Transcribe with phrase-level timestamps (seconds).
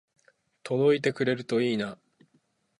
[0.63, 1.99] 届いてくれるといいな